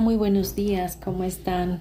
[0.00, 1.80] Muy buenos días, ¿cómo están?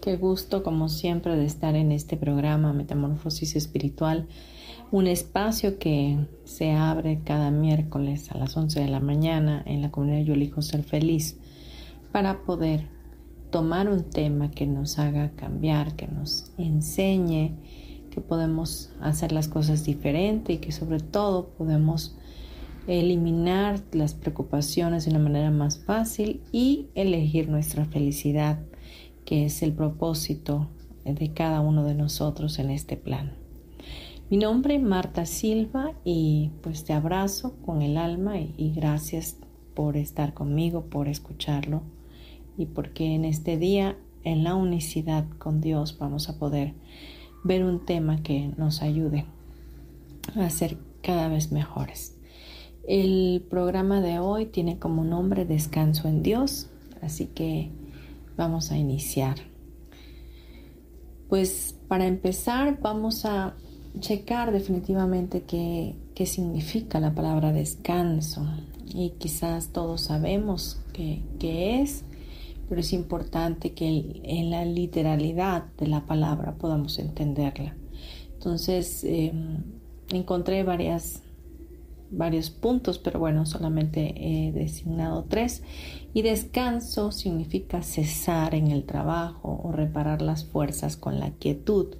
[0.00, 4.26] Qué gusto, como siempre, de estar en este programa Metamorfosis Espiritual,
[4.90, 9.92] un espacio que se abre cada miércoles a las 11 de la mañana en la
[9.92, 11.38] comunidad Yo Elijo Ser Feliz
[12.10, 12.88] para poder
[13.50, 17.54] tomar un tema que nos haga cambiar, que nos enseñe
[18.10, 22.16] que podemos hacer las cosas diferente y que sobre todo podemos
[22.86, 28.60] eliminar las preocupaciones de una manera más fácil y elegir nuestra felicidad,
[29.24, 30.68] que es el propósito
[31.04, 33.34] de cada uno de nosotros en este plan.
[34.30, 39.36] Mi nombre es Marta Silva y pues te abrazo con el alma y, gracias
[39.74, 41.82] por estar conmigo, por escucharlo
[42.56, 46.74] y porque en este día en la unicidad con Dios vamos a poder
[47.44, 49.26] ver un tema que nos ayude
[50.34, 52.16] a ser cada vez mejores.
[52.86, 56.68] El programa de hoy tiene como nombre Descanso en Dios,
[57.00, 57.70] así que
[58.36, 59.36] vamos a iniciar.
[61.28, 63.54] Pues para empezar vamos a
[64.00, 65.94] checar definitivamente qué,
[66.26, 68.46] significa la palabra descanso
[68.86, 71.22] y quizás todos sabemos qué,
[71.82, 72.04] es,
[72.68, 77.74] pero es importante que en la literalidad de la palabra podamos entenderla.
[78.34, 79.64] Entonces em,
[80.10, 81.22] encontré varias
[82.12, 85.62] varios puntos, pero bueno, solamente he designado tres.
[86.14, 91.96] Y descanso significa cesar en el trabajo o reparar las fuerzas con la quietud.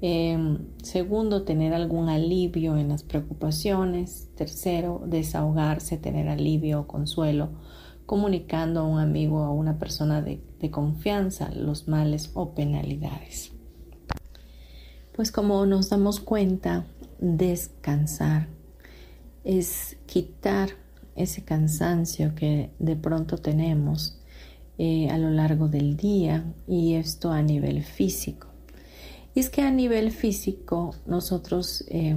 [0.00, 4.28] Em, segundo, tener algún alivio en las preocupaciones.
[4.36, 7.50] Tercero, desahogarse, tener alivio o consuelo,
[8.06, 13.52] comunicando a un amigo o a una persona de confianza los males o penalidades.
[15.14, 16.86] Pues como nos damos cuenta,
[17.18, 18.57] descansar
[19.44, 20.70] es quitar
[21.16, 24.20] ese cansancio que de pronto tenemos
[24.78, 28.48] eh, a lo largo del día y esto a nivel físico.
[29.34, 32.16] Y es que a nivel físico nosotros eh,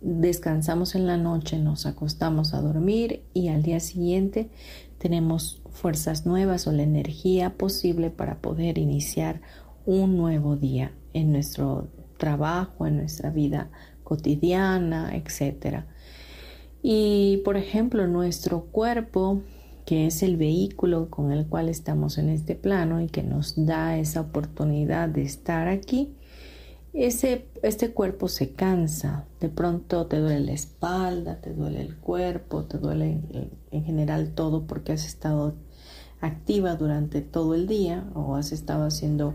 [0.00, 4.50] descansamos en la noche, nos acostamos a dormir y al día siguiente
[4.98, 9.40] tenemos fuerzas nuevas o la energía posible para poder iniciar
[9.84, 13.70] un nuevo día en nuestro trabajo, en nuestra vida
[14.04, 15.86] cotidiana, etcétera.
[16.82, 19.42] Y por ejemplo, nuestro cuerpo,
[19.86, 23.96] que es el vehículo con el cual estamos en este plano y que nos da
[23.98, 26.14] esa oportunidad de estar aquí,
[26.92, 29.26] ese, este cuerpo se cansa.
[29.40, 33.20] De pronto te duele la espalda, te duele el cuerpo, te duele
[33.70, 35.54] en general todo porque has estado
[36.20, 39.34] activa durante todo el día o has estado haciendo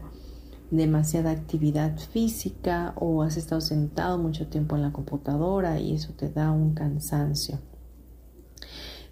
[0.72, 6.30] demasiada actividad física o has estado sentado mucho tiempo en la computadora y eso te
[6.30, 7.60] da un cansancio.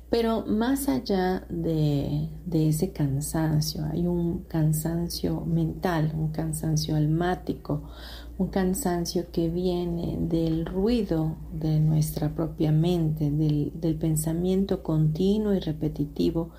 [0.09, 7.83] Pero más allá de, ese cansancio, hay un cansancio mental, un cansancio almático,
[8.37, 15.59] un cansancio que viene del ruido de nuestra propia mente, del, del pensamiento continuo y
[15.59, 16.51] repetitivo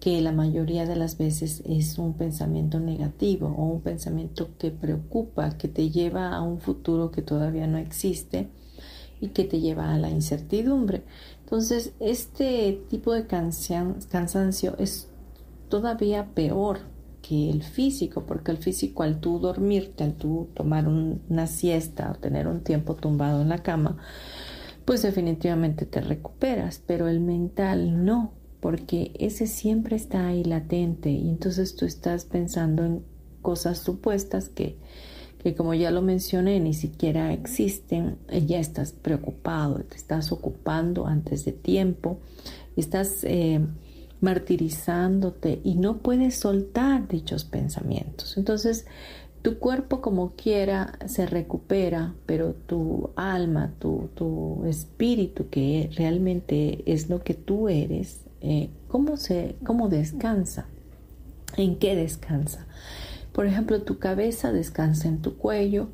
[0.00, 5.58] que la mayoría de las veces es un pensamiento negativo o un pensamiento que preocupa,
[5.58, 8.48] que te lleva a un futuro que todavía no existe
[9.20, 11.02] y que te lleva a la incertidumbre.
[11.44, 15.10] Entonces, este tipo de cansancio es
[15.68, 16.78] todavía peor
[17.20, 22.18] que el físico, porque el físico al tú dormirte, al tú tomar una siesta o
[22.18, 23.98] tener un tiempo tumbado en la cama,
[24.86, 31.28] pues definitivamente te recuperas, pero el mental no, porque ese siempre está ahí latente y
[31.28, 33.02] entonces tú estás pensando en
[33.42, 34.76] cosas supuestas que,
[35.42, 41.44] que como ya lo mencioné ni siquiera existen, ya estás preocupado, te estás ocupando antes
[41.44, 42.18] de tiempo,
[42.76, 43.60] estás eh,
[44.20, 48.36] martirizándote y no puedes soltar dichos pensamientos.
[48.36, 48.86] Entonces,
[49.42, 57.08] tu cuerpo como quiera se recupera, pero tu alma, tu, tu espíritu, que realmente es
[57.08, 60.66] lo que tú eres, eh, ¿cómo, se, ¿cómo descansa?
[61.56, 62.66] ¿En qué descansa?
[63.32, 65.88] Por ejemplo, tu cabeza descansa en tu cuello,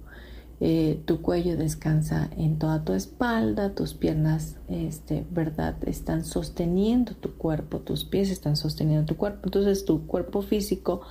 [0.59, 5.77] eh, tu cuello descansa en toda tu espalda, tus piernas, este, ¿verdad?
[5.87, 9.43] Están sosteniendo tu cuerpo, tus pies están sosteniendo tu cuerpo.
[9.45, 11.03] Entonces tu cuerpo físico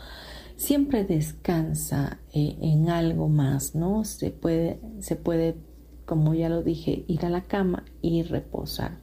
[0.55, 4.03] siempre descansa eh, en algo más, ¿no?
[4.03, 5.55] Se puede, se puede,
[6.05, 8.99] como ya lo dije, ir a la cama y reposar.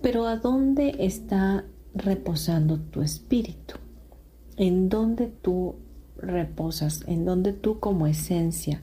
[0.00, 1.64] Pero ¿a dónde está
[1.94, 3.76] reposando tu espíritu?
[4.56, 5.76] ¿En dónde tú
[6.16, 7.02] reposas?
[7.06, 8.82] ¿En dónde tú como esencia?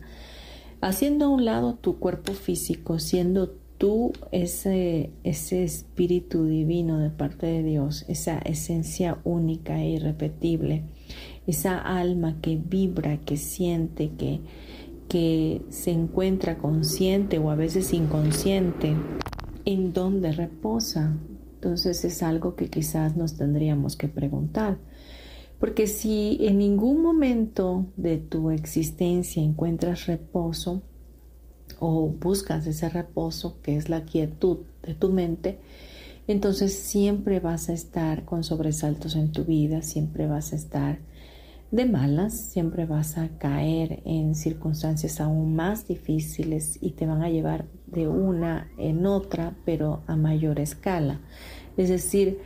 [0.82, 7.46] haciendo a un lado tu cuerpo físico, siendo tú ese, ese espíritu divino de parte
[7.46, 10.84] de Dios, esa esencia única e irrepetible,
[11.50, 14.42] esa alma que vibra, que siente, que,
[15.08, 18.96] que se encuentra consciente o a veces inconsciente,
[19.66, 21.18] en dónde reposa.
[21.56, 24.78] Entonces es algo que quizás nos tendríamos que preguntar.
[25.60, 30.82] Porque si en ningún momento de tu existencia encuentras reposo
[31.80, 35.60] o buscas ese reposo que es la quietud de tu mente,
[36.28, 41.00] entonces siempre vas a estar con sobresaltos en tu vida, siempre vas a estar
[41.72, 47.30] de malas, siempre vas a caer en circunstancias aún más difíciles y te van a
[47.30, 51.20] llevar de una en otra, pero a mayor escala.
[51.78, 52.40] Es decir,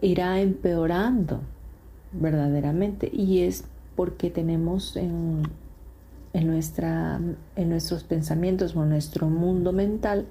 [0.00, 1.40] irá empeorando
[2.12, 3.64] verdaderamente y es
[3.96, 5.42] porque tenemos en,
[6.32, 7.20] en, nuestra,
[7.56, 10.26] en nuestros pensamientos o en nuestro mundo mental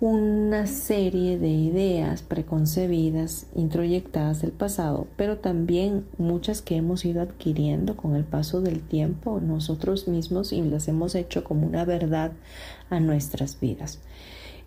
[0.00, 7.96] una serie de ideas preconcebidas, introyectadas del pasado, pero también muchas que hemos ido adquiriendo
[7.96, 12.30] con el paso del tiempo nosotros mismos y las hemos hecho como una verdad
[12.90, 13.98] a nuestras vidas.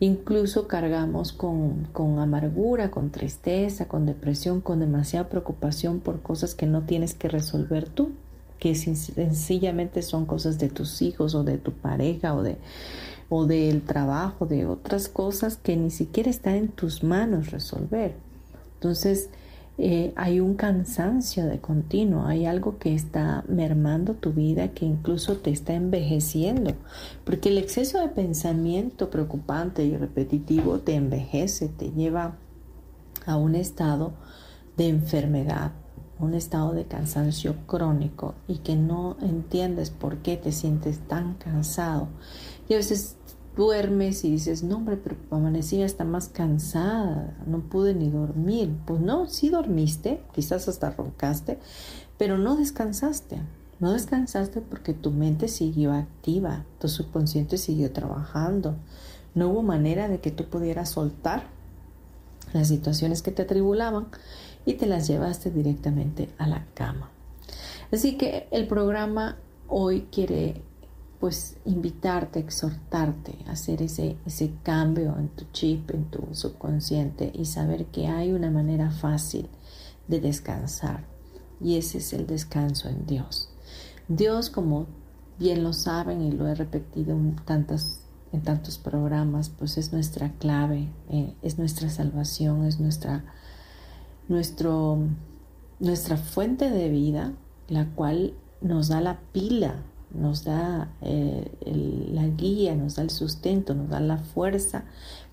[0.01, 1.87] Incluso cargamos con,
[2.19, 7.87] amargura, con tristeza, con depresión, con demasiada preocupación por cosas que no tienes que resolver
[7.87, 8.11] tú,
[8.59, 12.57] que sencillamente son cosas de tus hijos o de tu pareja o de
[13.33, 18.13] o del trabajo, de otras cosas que ni siquiera están en tus manos resolver.
[18.73, 19.29] Entonces,
[19.77, 25.37] eh, hay un cansancio de continuo, hay algo que está mermando tu vida, que incluso
[25.37, 26.73] te está envejeciendo,
[27.23, 32.35] porque el exceso de pensamiento preocupante y repetitivo te envejece, te lleva
[33.25, 34.11] a un estado
[34.75, 35.71] de enfermedad,
[36.19, 42.09] un estado de cansancio crónico y que no entiendes por qué te sientes tan cansado.
[42.69, 43.17] Y a veces
[43.55, 48.75] duermes y dices, no pero amanecí hasta más cansada, no pude ni dormir.
[48.85, 51.59] Pues no, sí dormiste, quizás hasta roncaste,
[52.17, 53.41] pero no descansaste.
[53.79, 58.75] No descansaste porque tu mente siguió activa, tu subconsciente siguió trabajando.
[59.33, 61.43] No hubo manera de que tú pudieras soltar
[62.53, 64.07] las situaciones que te atribulaban
[64.65, 67.09] y te las llevaste directamente a la cama.
[67.91, 69.37] Así que el programa
[69.67, 70.61] hoy quiere
[71.21, 77.45] pues invitarte, exhortarte a hacer ese, ese cambio en tu chip, en tu subconsciente y
[77.45, 79.47] saber que hay una manera fácil
[80.07, 81.05] de descansar
[81.61, 83.49] y ese es el descanso en Dios.
[84.07, 84.87] Dios, como
[85.37, 87.35] bien lo saben y lo he repetido en,
[88.33, 93.25] en tantos programas, pues es nuestra clave, eh, es nuestra salvación, es nuestra,
[94.27, 94.97] nuestro,
[95.79, 97.33] nuestra fuente de vida,
[97.67, 101.51] la cual nos da la pila nos da eh,
[102.13, 104.85] la guía, nos da el sustento, nos da la fuerza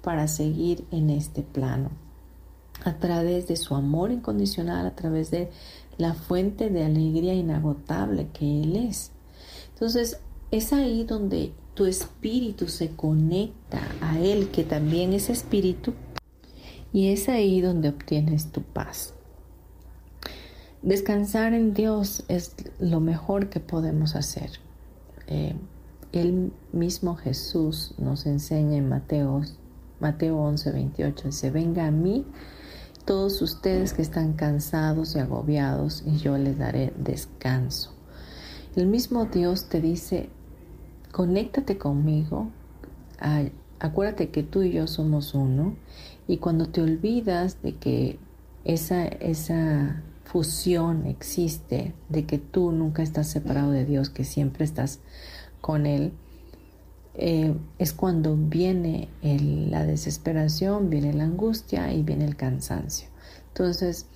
[0.02, 1.90] para seguir en este plano.
[2.84, 5.50] A través de su amor incondicional, a través de
[5.96, 9.10] la fuente de alegría inagotable que Él es.
[9.74, 10.20] Entonces,
[10.50, 15.94] es ahí donde tu espíritu se conecta a Él, que también es espíritu,
[16.92, 19.14] y es ahí donde obtienes tu paz.
[20.82, 24.50] Descansar en Dios es lo mejor que podemos hacer.
[25.28, 25.54] Eh,
[26.12, 29.42] el mismo Jesús nos enseña en Mateo,
[30.00, 32.24] Mateo 11, 28, dice, venga a mí
[33.04, 37.94] todos ustedes que están cansados y agobiados y yo les daré descanso.
[38.74, 40.30] El mismo Dios te dice,
[41.12, 42.50] conéctate conmigo,
[43.78, 45.76] acuérdate que tú y yo somos uno
[46.26, 48.18] y cuando te olvidas de que
[48.64, 55.00] esa, esa fusión existe, de que tú nunca estás separado de Dios, que siempre estás
[55.60, 56.12] con Él,
[57.14, 63.08] eh, es cuando viene la desesperación, viene la angustia y viene el cansancio.
[63.48, 64.06] Entonces,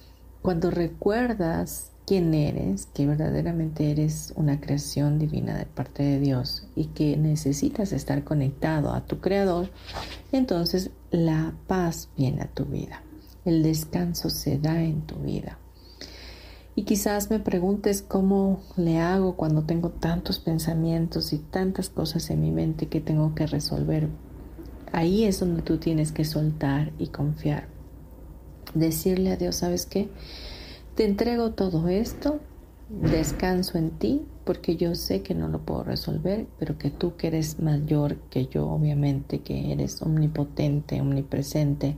[0.43, 6.87] cuando recuerdas quién eres, que verdaderamente eres una creación divina de parte de Dios y
[6.87, 9.71] que necesitas estar conectado a tu Creador,
[10.31, 13.03] entonces la paz viene a tu vida,
[13.45, 15.59] el descanso se da en tu vida.
[16.75, 22.41] Y quizás me preguntes cómo le hago cuando tengo tantos pensamientos y tantas cosas en
[22.41, 24.09] mi mente que tengo que resolver.
[24.91, 27.69] Ahí es donde tú tienes que soltar y confiar.
[28.75, 30.09] Decirle a Dios, ¿sabes qué?
[30.95, 32.41] Te entrego todo esto,
[32.89, 37.27] descanso en ti, porque yo sé que no lo puedo resolver, pero que tú que
[37.27, 41.97] eres mayor que yo, obviamente, que eres omnipotente, omnipresente,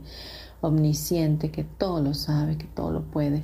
[0.59, 3.43] omnisciente, que todo lo sabe, que todo lo puede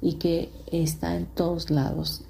[0.00, 2.24] y que está en todos lados.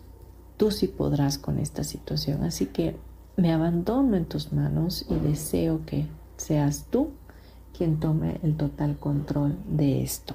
[0.56, 2.44] Tú sí podrás con esta situación.
[2.44, 2.96] Así que
[3.36, 6.06] me abandono en tus manos y deseo que
[6.36, 7.10] seas tú
[7.76, 10.34] quien tome el total control de esto.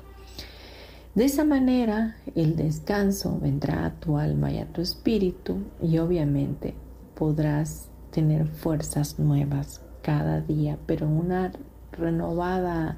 [1.15, 6.73] De esa manera el descanso vendrá a tu alma y a tu espíritu y obviamente
[7.15, 11.51] podrás tener fuerzas nuevas cada día, pero una
[11.91, 12.97] renovada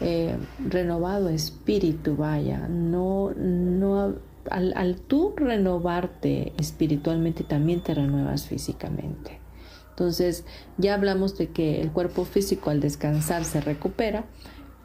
[0.00, 4.14] eh, renovado espíritu, vaya, no, no,
[4.50, 9.38] al, tú renovarte espiritualmente también te renuevas físicamente.
[9.90, 10.46] Entonces,
[10.78, 14.24] ya hablamos de que el cuerpo físico al descansar se recupera,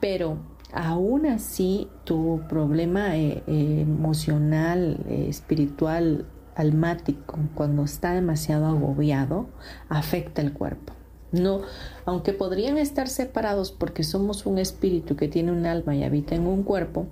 [0.01, 0.37] pero
[0.73, 9.47] aún así tu problema eh, eh, emocional, espiritual, almático, cuando está demasiado agobiado,
[9.89, 10.94] afecta el cuerpo.
[11.35, 11.61] No,
[12.05, 16.47] aunque podrían estar separados porque somos un espíritu que tiene un alma y habita en
[16.47, 17.07] un cuerpo,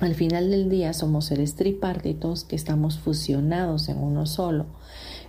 [0.00, 4.64] al final del día somos seres tripartitos que estamos fusionados en uno solo.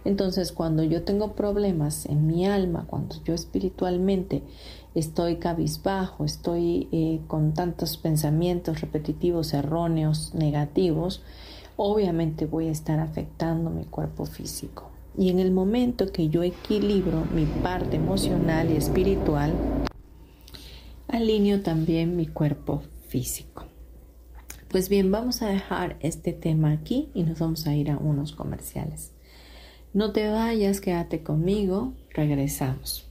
[0.06, 4.44] Entonces, cuando yo tengo problemas en mi alma, cuando yo espiritualmente
[4.96, 11.22] estoy cabizbajo, estoy eh, con tantos pensamientos repetitivos, erróneos, negativos,
[11.76, 14.90] obviamente voy a estar afectando mi cuerpo físico.
[15.18, 19.54] Y en el momento que yo equilibro mi parte emocional y espiritual,
[21.08, 23.66] alineo también mi cuerpo físico.
[24.70, 28.32] Pues bien, vamos a dejar este tema aquí y nos vamos a ir a unos
[28.32, 29.12] comerciales.
[29.94, 33.11] No te vayas, quédate conmigo, regresamos.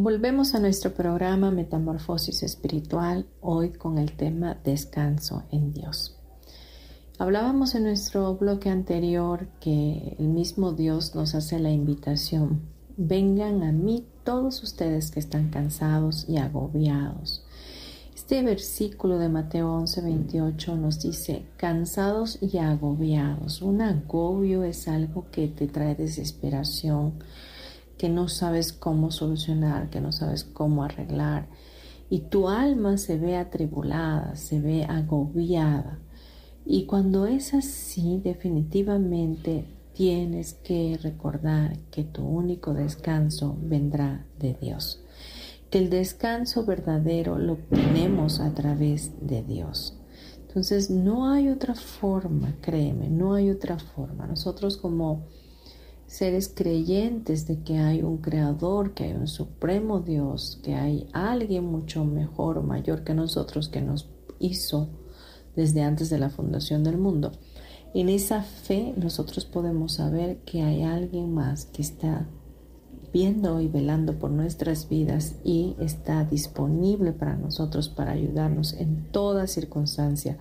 [0.00, 6.16] Volvemos a nuestro programa Metamorfosis Espiritual, hoy con el tema Descanso en Dios.
[7.18, 12.60] Hablábamos en nuestro bloque anterior que el mismo Dios nos hace la invitación,
[12.96, 17.44] vengan a mí todos ustedes que están cansados y agobiados.
[18.14, 23.62] Este versículo de Mateo 11, 28 nos dice, cansados y agobiados.
[23.62, 27.14] Un agobio es algo que te trae desesperación,
[27.98, 31.48] que no sabes cómo solucionar, que no sabes cómo arreglar.
[32.08, 35.98] Y tu alma se ve atribulada, se ve agobiada.
[36.64, 45.02] Y cuando es así, definitivamente tienes que recordar que tu único descanso vendrá de Dios.
[45.70, 49.98] Que el descanso verdadero lo tenemos a través de Dios.
[50.46, 54.26] Entonces no hay otra forma, créeme, no hay otra forma.
[54.26, 55.26] Nosotros como
[56.08, 61.66] seres creyentes de que hay un creador, que hay un supremo Dios, que hay alguien
[61.66, 64.08] mucho mejor o mayor que nosotros que nos
[64.40, 64.88] hizo
[65.54, 67.32] desde antes de la fundación del mundo.
[67.94, 72.26] En esa fe nosotros podemos saber que hay alguien más que está
[73.12, 79.46] viendo y velando por nuestras vidas y está disponible para nosotros para ayudarnos en toda
[79.46, 80.38] circunstancia,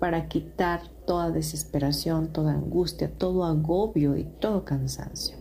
[0.00, 5.36] para quitar toda desesperación, toda angustia, todo agobio y todo cansancio.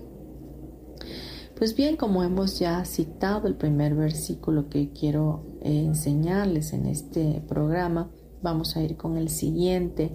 [1.58, 7.41] Pues bien, como hemos ya citado el primer versículo que quiero eh, enseñarles en este
[7.48, 8.10] programa,
[8.41, 10.12] vamos a ir con el siguiente.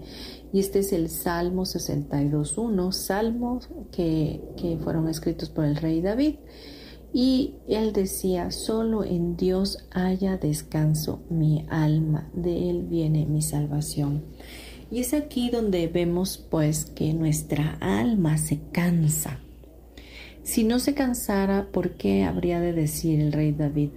[0.52, 6.36] Y este es el Salmo 62.1, salmos que, que fueron escritos por el rey David.
[7.12, 14.24] Y él decía, solo en Dios haya descanso mi alma, de él viene mi salvación.
[14.90, 19.38] Y es aquí donde vemos pues que nuestra alma se cansa.
[20.42, 23.90] Si no se cansara, ¿por qué habría de decir el rey David,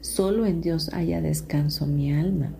[0.00, 2.54] solo en Dios haya descanso mi alma?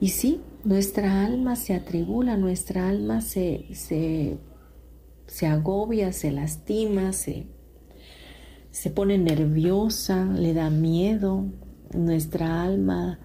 [0.00, 4.36] Y sí, nuestra alma se atribula, nuestra alma se, se,
[5.26, 7.46] se agobia, se lastima, se,
[8.70, 11.46] se pone nerviosa, le da miedo,
[11.94, 13.18] nuestra alma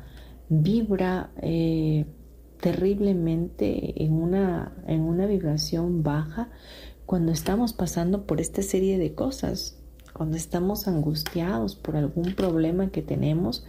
[0.50, 2.06] vibra eh,
[2.60, 6.50] terriblemente en una, en una vibración baja
[7.06, 9.78] cuando estamos pasando por esta serie de cosas,
[10.14, 13.66] cuando estamos angustiados por algún problema que tenemos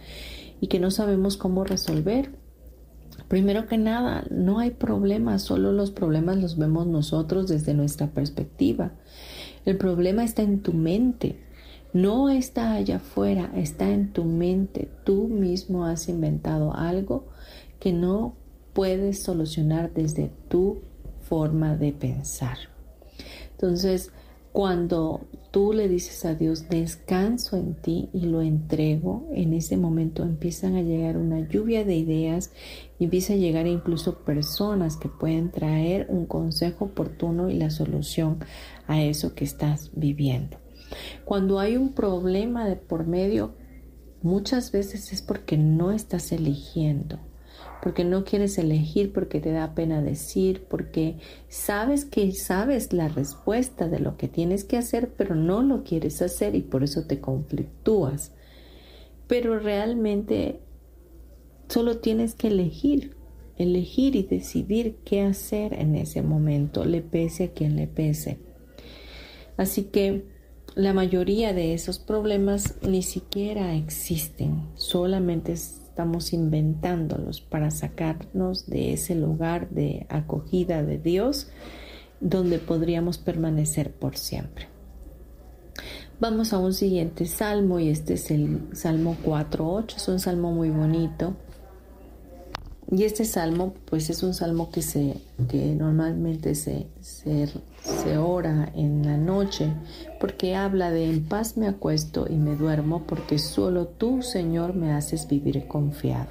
[0.59, 2.31] y que no sabemos cómo resolver.
[3.27, 8.91] Primero que nada, no hay problemas, solo los problemas los vemos nosotros desde nuestra perspectiva.
[9.65, 11.39] El problema está en tu mente,
[11.93, 14.89] no está allá afuera, está en tu mente.
[15.03, 17.27] Tú mismo has inventado algo
[17.79, 18.35] que no
[18.79, 20.77] puedes solucionar desde tu
[21.19, 22.57] forma de pensar.
[23.51, 24.13] Entonces,
[24.53, 30.23] cuando tú le dices a Dios, descanso en ti y lo entrego, en ese momento
[30.23, 32.51] empiezan a llegar una lluvia de ideas
[33.01, 38.37] empieza a llegar incluso personas que pueden traer un consejo oportuno y la solución
[38.87, 40.55] a eso que estás viviendo.
[41.25, 43.55] Cuando hay un problema de por medio,
[44.21, 47.19] muchas veces es porque no estás eligiendo
[47.81, 53.87] porque no quieres elegir, porque te da pena decir, porque sabes que sabes la respuesta
[53.87, 57.19] de lo que tienes que hacer, pero no lo quieres hacer y por eso te
[57.19, 58.33] conflictúas.
[59.27, 60.59] Pero realmente
[61.69, 63.15] solo tienes que elegir,
[63.57, 68.39] elegir y decidir qué hacer en ese momento, le pese a quien le pese.
[69.55, 70.25] Así que
[70.75, 75.55] la mayoría de esos problemas ni siquiera existen, solamente
[75.99, 81.49] estamos inventándolos para sacarnos de ese lugar de acogida de Dios
[82.21, 84.69] donde podríamos permanecer por siempre.
[86.21, 90.69] Vamos a un siguiente salmo y este es el Salmo 4.8, es un salmo muy
[90.69, 91.35] bonito.
[92.91, 97.47] Y este salmo pues es un salmo que, se, que normalmente se, se,
[97.83, 99.71] se ora en la noche
[100.19, 104.91] porque habla de en paz me acuesto y me duermo porque solo tú, Señor, me
[104.91, 106.29] haces vivir confiado.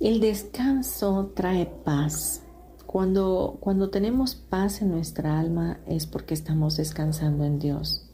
[0.00, 2.42] El descanso trae paz.
[2.86, 8.08] Cuando, cuando tenemos paz en nuestra alma es porque estamos descansando en Dios.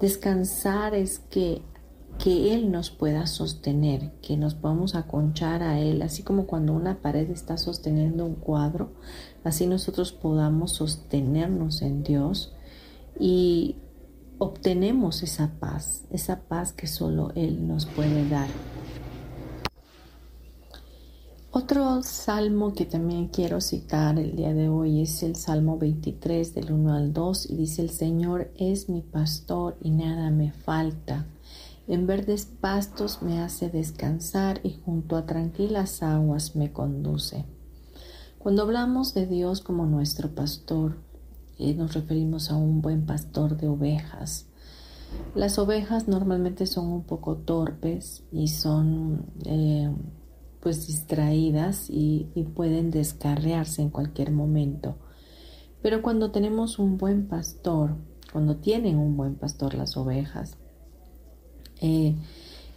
[0.00, 1.62] Descansar es que,
[2.18, 7.00] que Él nos pueda sostener, que nos podamos aconchar a Él, así como cuando una
[7.00, 8.92] pared está sosteniendo un cuadro,
[9.44, 12.52] así nosotros podamos sostenernos en Dios
[13.18, 13.76] y
[14.38, 18.48] obtenemos esa paz, esa paz que solo Él nos puede dar.
[21.50, 26.72] Otro salmo que también quiero citar el día de hoy es el Salmo 23 del
[26.72, 31.26] 1 al 2 y dice el Señor es mi pastor y nada me falta.
[31.88, 37.46] En verdes pastos me hace descansar y junto a tranquilas aguas me conduce.
[38.38, 40.98] Cuando hablamos de Dios como nuestro pastor,
[41.58, 44.50] eh, nos referimos a un buen pastor de ovejas.
[45.34, 49.90] Las ovejas normalmente son un poco torpes y son eh,
[50.60, 54.96] pues distraídas y, pueden descarriarse en cualquier momento.
[55.80, 57.96] Pero cuando tenemos un buen pastor,
[58.30, 60.58] cuando tienen un buen pastor las ovejas,
[61.80, 62.14] eh,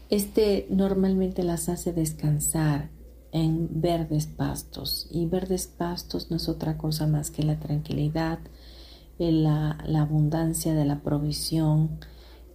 [0.10, 2.90] este normalmente las hace descansar
[3.32, 8.40] en verdes pastos y verdes pastos no es otra cosa más que la tranquilidad,
[9.18, 12.00] la, abundancia de la provisión,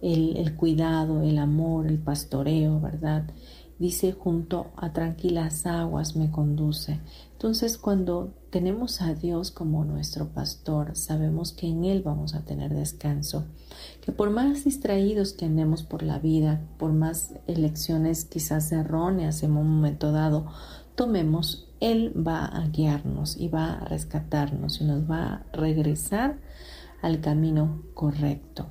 [0.01, 3.23] el, cuidado, el amor, el pastoreo, ¿verdad?
[3.79, 6.99] dice junto a tranquilas aguas me conduce.
[7.33, 12.73] Entonces cuando tenemos a Dios como nuestro pastor, sabemos que en Él vamos a tener
[12.73, 13.45] descanso,
[14.07, 19.51] que por más distraídos que andemos por la vida, por más elecciones quizás erróneas en
[19.51, 20.47] un momento dado,
[20.95, 26.39] tomemos, Él va a guiarnos y va a rescatarnos y nos va a regresar
[27.01, 28.67] al camino correcto.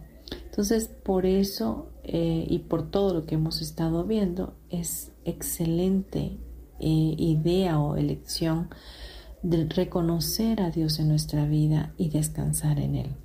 [0.46, 6.38] Entonces, por eso eh, y por todo lo que hemos estado viendo, es excelente
[6.80, 8.70] eh, idea o elección
[9.42, 13.16] de reconocer a Dios en nuestra vida y descansar en Él.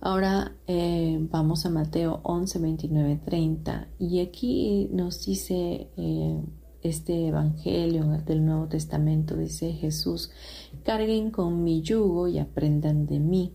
[0.00, 5.88] Ahora eh, vamos a Mateo 11, 29, 30 y aquí nos dice
[6.82, 10.30] este Evangelio del Nuevo Testamento, dice Jesús,
[10.84, 13.52] carguen con mi yugo y aprendan de mí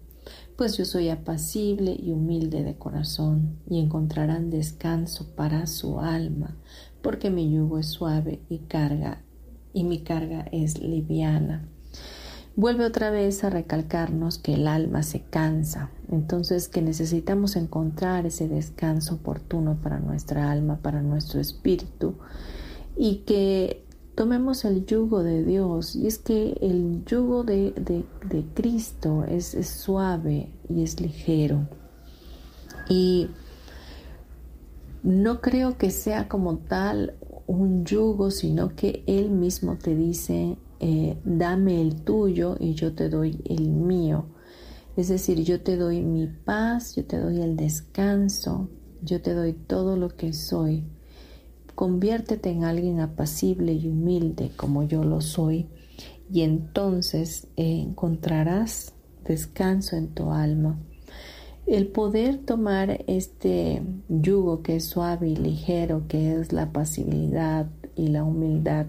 [0.62, 6.56] pues yo soy apacible y humilde de corazón, y encontrarán descanso para su alma,
[7.02, 9.24] porque mi yugo es suave y carga,
[9.74, 11.68] y mi carga es liviana.
[12.56, 18.48] Vuelve otra vez a recalcarnos que el alma se cansa, entonces que necesitamos encontrar ese
[18.48, 22.16] descanso oportuno para nuestra alma, para nuestro espíritu,
[22.98, 27.74] y que tomemos el yugo de Dios y es que el yugo de,
[28.54, 31.68] Cristo es, suave y es ligero.
[32.90, 33.30] Y
[35.02, 37.16] no creo que sea como tal
[37.48, 43.10] un yugo, sino que Él mismo te dice, eh, dame el tuyo y yo te
[43.10, 44.26] doy el mío.
[44.98, 48.70] Es decir, yo te doy mi paz, yo te doy el descanso,
[49.02, 50.86] yo te doy todo lo que soy
[51.76, 55.68] Conviértete en alguien apacible y humilde como yo lo soy
[56.32, 58.94] y entonces encontrarás
[59.26, 60.80] descanso en tu alma.
[61.66, 68.10] El poder tomar este yugo que es suave y ligero, que es la pasibilidad y
[68.10, 68.88] la humildad,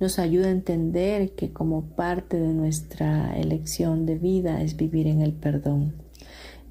[0.00, 5.22] nos ayuda a entender que como parte de nuestra elección de vida es vivir en
[5.22, 6.04] el perdón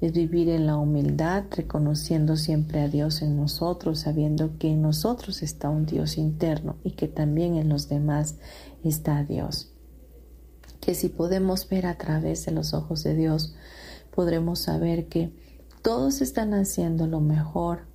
[0.00, 5.42] es vivir en la humildad, reconociendo siempre a Dios en nosotros, sabiendo que en nosotros
[5.42, 8.36] está un Dios interno y que también en los demás
[8.82, 9.72] está Dios.
[10.80, 13.54] Que si podemos ver a través de los ojos de Dios,
[14.14, 15.32] podremos saber que
[15.82, 17.86] todos están haciendo lo mejor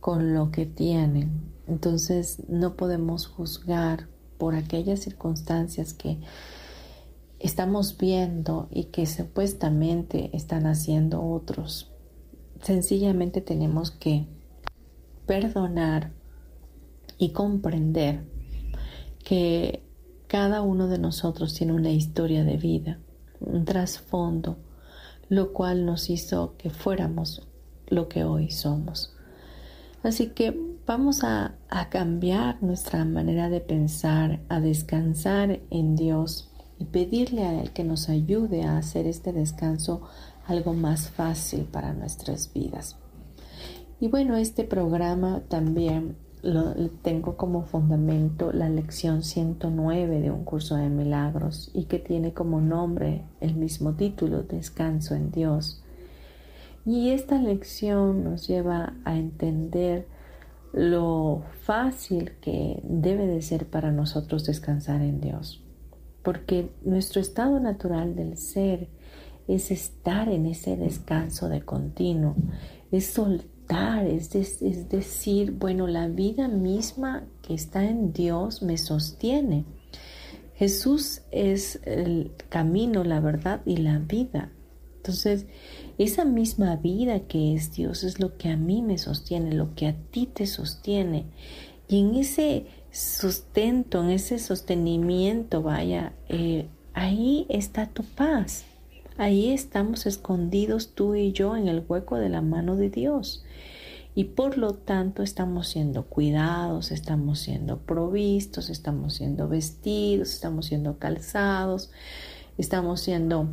[0.00, 1.52] con lo que tienen.
[1.68, 6.18] Entonces no podemos juzgar por aquellas circunstancias que
[7.38, 11.90] estamos viendo y que supuestamente están haciendo otros.
[12.62, 14.26] Sencillamente tenemos que
[15.26, 16.12] perdonar
[17.18, 18.24] y comprender
[19.24, 19.82] que
[20.26, 22.98] cada uno de nosotros tiene una historia de vida,
[23.40, 24.56] un trasfondo,
[25.28, 27.46] lo cual nos hizo que fuéramos
[27.86, 29.14] lo que hoy somos.
[30.02, 31.54] Así que vamos a,
[31.90, 38.08] cambiar nuestra manera de pensar, a descansar en Dios y pedirle a Él que nos
[38.08, 40.00] ayude a hacer este descanso
[40.46, 42.96] algo más fácil para nuestras vidas.
[44.00, 46.72] Y bueno, este programa también lo
[47.02, 52.62] tengo como fundamento la lección 109 de un curso de milagros y que tiene como
[52.62, 55.82] nombre el mismo título, Descanso en Dios.
[56.86, 60.06] Y esta lección nos lleva a entender
[60.72, 65.64] lo fácil que debe de ser para nosotros descansar en Dios
[66.28, 68.88] porque nuestro estado natural del ser
[69.46, 72.36] es estar en ese descanso de continuo,
[72.92, 79.64] es soltar, es, es, decir, bueno, la vida misma que está en Dios me sostiene.
[80.54, 84.52] Jesús es el camino, la verdad y la vida.
[84.96, 85.46] Entonces,
[85.98, 89.88] esa misma vida que es Dios es lo que a mí me sostiene, lo que
[89.88, 91.24] a ti te sostiene.
[91.88, 98.64] Y en ese sustento, en ese sostenimiento, vaya, eh, ahí está tu paz.
[99.16, 103.44] Ahí estamos escondidos tú y yo en el hueco de la mano de Dios.
[104.14, 110.98] Y por lo tanto estamos siendo cuidados, estamos siendo provistos, estamos siendo vestidos, estamos siendo
[110.98, 111.90] calzados,
[112.56, 113.48] estamos siendo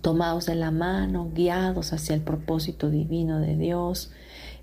[0.00, 4.10] tomados de la mano, guiados hacia el propósito divino de Dios.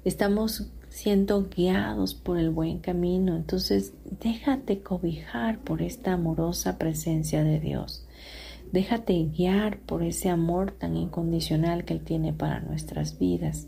[0.05, 3.35] Estamos siendo guiados por el buen camino.
[3.35, 8.05] Entonces, déjate cobijar por esta amorosa presencia de Dios.
[8.71, 13.67] Déjate guiar por ese amor tan incondicional que Él tiene para nuestras vidas.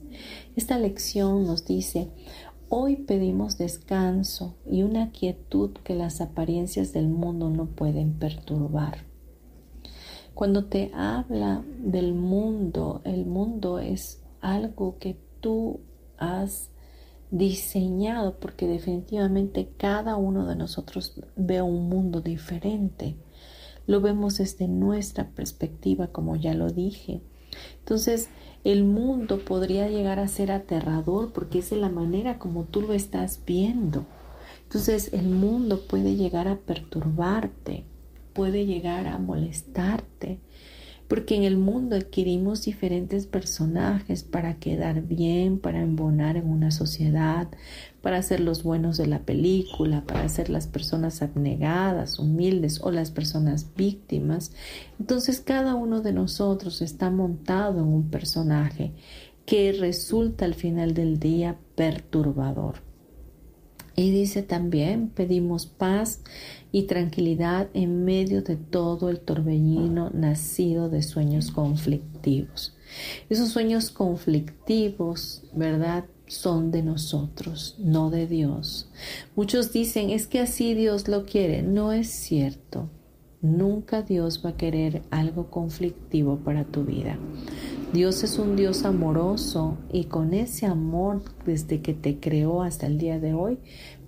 [0.55, 2.09] Esta lección nos dice,
[2.69, 9.10] hoy pedimos descanso y una quietud que las apariencias del mundo no pueden perturbar.
[10.33, 15.81] Cuando te habla del mundo, el mundo es algo que tú
[16.17, 16.69] has
[17.31, 23.15] diseñado porque definitivamente cada uno de nosotros ve un mundo diferente.
[23.87, 27.21] Lo vemos desde nuestra perspectiva, como ya lo dije.
[27.79, 28.29] Entonces,
[28.63, 32.93] el mundo podría llegar a ser aterrador porque es de la manera como tú lo
[32.93, 34.05] estás viendo.
[34.63, 37.85] Entonces, el mundo puede llegar a perturbarte,
[38.33, 40.39] puede llegar a molestarte,
[41.07, 47.49] porque en el mundo adquirimos diferentes personajes para quedar bien, para embonar en una sociedad,
[48.01, 53.11] para ser los buenos de la película, para ser las personas abnegadas, humildes o las
[53.11, 54.53] personas víctimas.
[54.99, 58.93] Entonces cada uno de nosotros está montado en un personaje
[59.45, 62.90] que resulta al final del día perturbador.
[63.95, 66.21] Y dice también, pedimos paz
[66.71, 72.73] y tranquilidad en medio de todo el torbellino nacido de sueños conflictivos.
[73.29, 76.05] Esos sueños conflictivos, ¿verdad?
[76.27, 78.89] Son de nosotros, no de Dios.
[79.35, 81.61] Muchos dicen, es que así Dios lo quiere.
[81.61, 82.89] No es cierto.
[83.41, 87.17] Nunca Dios va a querer algo conflictivo para tu vida.
[87.91, 92.99] Dios es un Dios amoroso y con ese amor desde que te creó hasta el
[92.99, 93.57] día de hoy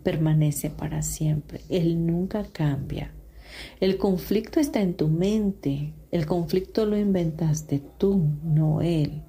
[0.03, 1.61] permanece para siempre.
[1.69, 3.11] Él nunca cambia.
[3.79, 5.93] El conflicto está en tu mente.
[6.11, 9.23] El conflicto lo inventaste tú, no Él.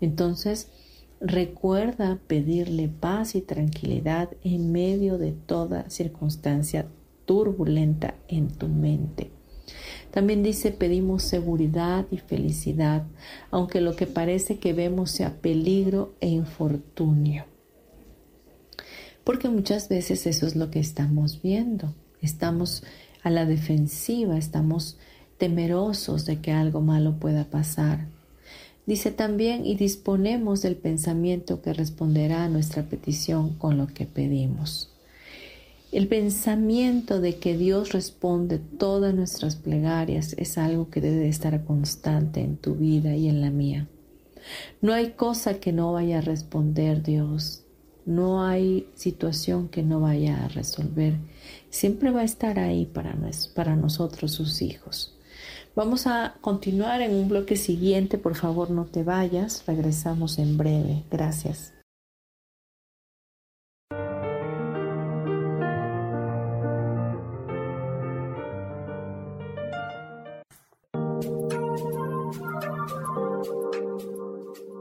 [0.00, 0.68] Entonces,
[1.20, 6.86] recuerda pedirle paz y tranquilidad en medio de toda circunstancia
[7.28, 9.30] turbulenta en tu mente.
[10.10, 13.04] También dice pedimos seguridad y felicidad,
[13.50, 17.44] aunque lo que parece que vemos sea peligro e infortunio.
[19.24, 21.94] Porque muchas veces eso es lo que estamos viendo.
[22.22, 22.82] Estamos
[23.22, 24.96] a la defensiva, estamos
[25.36, 28.08] temerosos de que algo malo pueda pasar.
[28.86, 34.97] Dice también, y disponemos del pensamiento que responderá a nuestra petición con lo que pedimos.
[35.90, 42.40] El pensamiento de que Dios responde todas nuestras plegarias es algo que debe estar constante
[42.40, 43.88] en tu vida y en la mía.
[44.82, 47.64] No hay cosa que no vaya a responder Dios.
[48.04, 51.14] No hay situación que no vaya a resolver.
[51.70, 53.16] Siempre va a estar ahí para,
[53.54, 55.16] para nosotros, sus hijos.
[55.74, 58.18] Vamos a continuar en un bloque siguiente.
[58.18, 59.64] Por favor, no te vayas.
[59.66, 61.04] Regresamos en breve.
[61.10, 61.77] Gracias.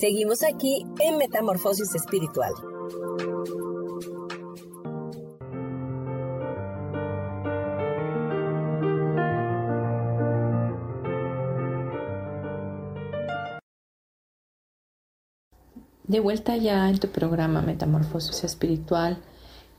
[0.00, 2.54] Seguimos aquí en Metamorfosis Espiritual.
[16.04, 19.18] De vuelta ya en tu programa Metamorfosis Espiritual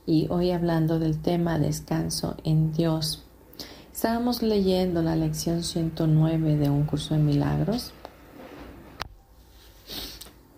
[0.05, 3.25] y hoy hablando del tema descanso en Dios.
[3.91, 7.95] Estábamos leyendo la lección 109 de un curso de milagros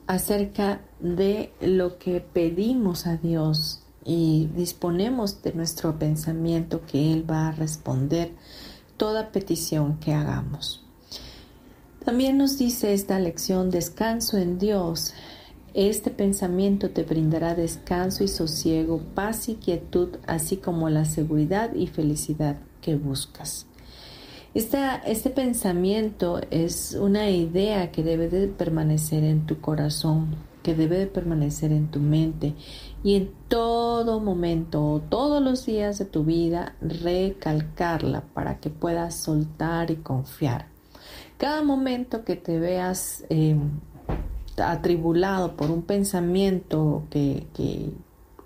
[0.08, 7.48] acerca de lo que pedimos a Dios y disponemos de nuestro pensamiento que Él va
[7.48, 8.32] a responder
[8.98, 10.84] toda petición que hagamos.
[12.04, 15.14] También nos dice esta lección, descanso en Dios.
[15.74, 21.88] Este pensamiento te brindará descanso y sosiego, paz y quietud, así como la seguridad y
[21.88, 23.68] felicidad que buscas.
[24.54, 31.08] Este pensamiento es una idea que debe de permanecer en tu corazón, que debe de
[31.08, 32.54] permanecer en tu mente
[33.04, 39.90] y en todo momento, todos los días de tu vida, recalcarla para que puedas soltar
[39.90, 40.68] y confiar.
[41.38, 43.72] Cada momento que te veas em,
[44.64, 47.92] atribulado por un pensamiento que, que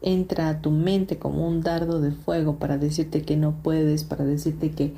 [0.02, 4.24] entra a tu mente como un dardo de fuego para decirte que no puedes, para
[4.24, 4.94] decirte que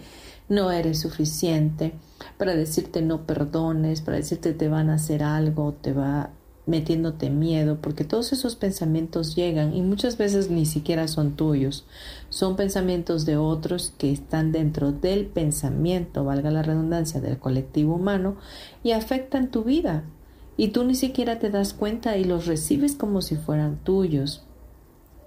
[0.49, 1.93] no eres suficiente,
[2.38, 6.31] para decirte no perdones, para decirte te van a hacer algo, te va
[6.65, 11.85] metiéndote miedo, porque todos esos pensamientos llegan y muchas veces ni siquiera son tuyos,
[12.29, 18.38] son pensamientos de otros que están dentro del pensamiento, valga la redundancia, del colectivo humano
[18.83, 20.03] y afectan tu vida.
[20.57, 24.43] Y tú ni siquiera te das cuenta y los recibes como si fueran tuyos.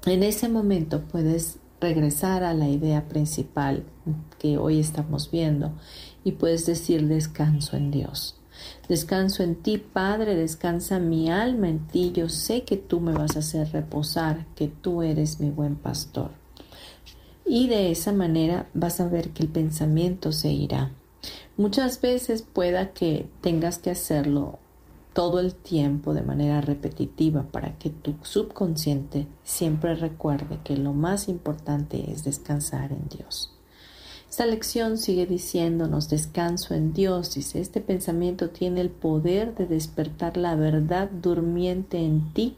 [0.04, 3.84] En ese momento puedes regresar a la idea principal
[4.38, 5.72] que hoy estamos viendo
[6.24, 8.36] y puedes decir descanso en Dios.
[8.88, 12.12] Descanso en ti, Padre, descansa mi alma en ti.
[12.14, 16.30] Yo sé que tú me vas a hacer reposar, que tú eres mi buen pastor.
[17.44, 20.92] Y de esa manera vas a ver que el pensamiento se irá.
[21.56, 24.58] Muchas veces pueda que tengas que hacerlo
[25.12, 31.28] todo el tiempo de manera repetitiva para que tu subconsciente siempre recuerde que lo más
[31.28, 33.52] importante es descansar en Dios.
[34.32, 37.34] Esta lección sigue diciéndonos descanso en Dios.
[37.34, 42.56] Dice, este pensamiento tiene el poder de despertar la verdad durmiente en ti,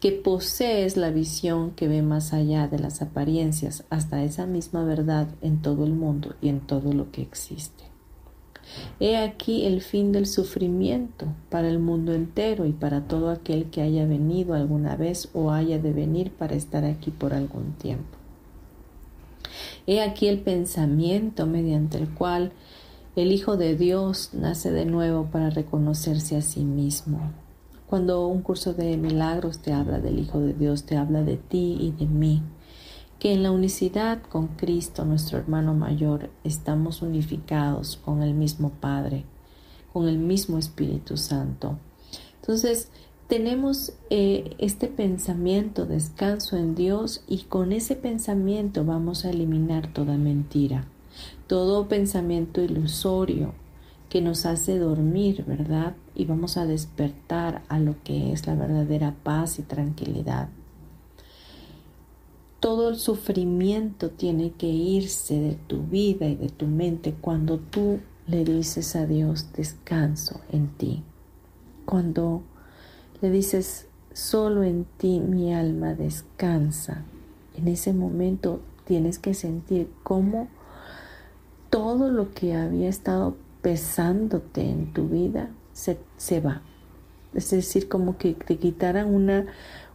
[0.00, 5.28] que posees la visión que ve más allá de las apariencias hasta esa misma verdad
[5.42, 7.81] en todo el mundo y en todo lo que existe.
[9.00, 13.82] He aquí el fin del sufrimiento para el mundo entero y para todo aquel que
[13.82, 18.16] haya venido alguna vez o haya de venir para estar aquí por algún tiempo.
[19.86, 22.52] He aquí el pensamiento mediante el cual
[23.16, 27.32] el Hijo de Dios nace de nuevo para reconocerse a sí mismo.
[27.86, 31.76] Cuando un curso de milagros te habla del Hijo de Dios, te habla de ti
[31.78, 32.42] y de mí,
[33.22, 39.24] que en la unicidad con Cristo, nuestro hermano mayor, estamos unificados con el mismo Padre,
[39.92, 41.78] con el mismo Espíritu Santo.
[42.40, 42.88] Entonces,
[43.28, 50.16] tenemos eh, este pensamiento, descanso en Dios, y con ese pensamiento vamos a eliminar toda
[50.16, 50.86] mentira,
[51.46, 53.54] todo pensamiento ilusorio
[54.08, 55.94] que nos hace dormir, ¿verdad?
[56.16, 60.48] Y vamos a despertar a lo que es la verdadera paz y tranquilidad.
[62.62, 67.98] Todo el sufrimiento tiene que irse de tu vida y de tu mente cuando tú
[68.28, 71.02] le dices a Dios descanso en ti.
[71.86, 72.44] Cuando
[73.20, 77.02] le dices, solo en ti mi alma descansa.
[77.56, 80.46] En ese momento tienes que sentir cómo
[81.68, 86.62] todo lo que había estado pesándote en tu vida se, se va.
[87.34, 89.46] Es decir, como que te quitaran una,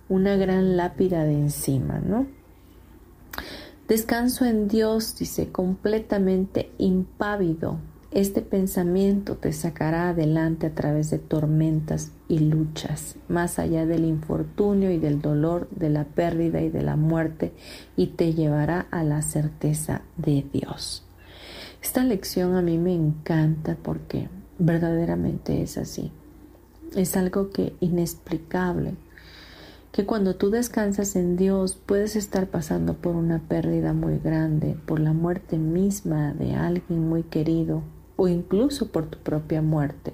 [0.10, 2.36] una gran lápida de encima, ¿no?
[3.88, 7.80] Descanso en Dios, dice, completamente impávido,
[8.12, 14.91] este pensamiento te sacará adelante a través de tormentas y luchas, más allá del infortunio
[14.91, 17.54] y del dolor, de la pérdida y de la muerte,
[17.95, 21.06] y te llevará a la certeza de Dios.
[21.82, 24.28] Esta lección a mí me encanta porque
[24.60, 26.12] verdaderamente es así.
[26.93, 28.95] Es algo que inexplicable,
[29.98, 35.00] que cuando tú descansas en Dios puedes estar pasando por una pérdida muy grande, por
[35.00, 37.82] la muerte misma de alguien muy querido,
[38.16, 40.14] o incluso por tu propia muerte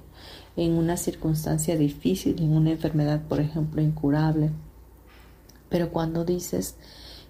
[0.56, 4.52] en una circunstancia difícil, en una enfermedad, por ejemplo, incurable.
[5.68, 6.76] Pero cuando dices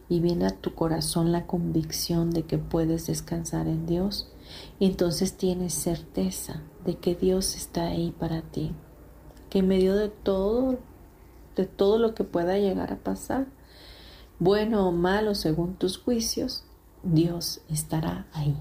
[0.08, 4.30] y viene a tu corazón la convicción de que puedes descansar en Dios,
[4.78, 8.70] entonces tienes certeza de que Dios está ahí para ti,
[9.50, 10.78] que en medio de todo,
[11.56, 13.46] de todo lo que pueda llegar a pasar,
[14.38, 16.64] bueno o malo según tus juicios,
[17.02, 18.56] Dios estará ahí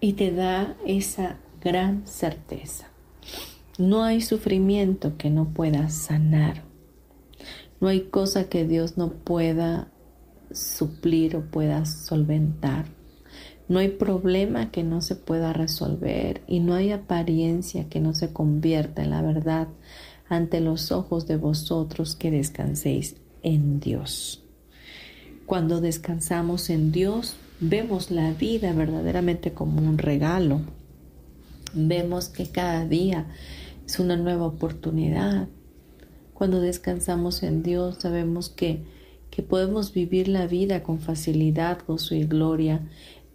[0.00, 2.88] y te da esa gran certeza.
[3.78, 6.64] No hay sufrimiento que no pueda sanar.
[7.80, 9.88] No hay cosa que Dios no pueda
[10.50, 12.86] suplir o pueda solventar.
[13.68, 18.32] No hay problema que no se pueda resolver y no hay apariencia que no se
[18.32, 19.68] convierta en la verdad
[20.28, 24.42] ante los ojos de vosotros que descanséis en Dios.
[25.46, 30.60] Cuando descansamos en Dios, vemos la vida verdaderamente como un regalo.
[31.74, 33.26] Vemos que cada día
[33.86, 35.48] es una nueva oportunidad.
[36.34, 38.84] Cuando descansamos en Dios, sabemos que,
[39.30, 42.80] que podemos vivir la vida con facilidad, gozo y gloria,